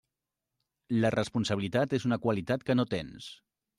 [1.03, 3.29] La responsabilitat és una qualitat que no tens.